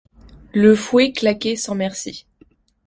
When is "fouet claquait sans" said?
0.75-1.75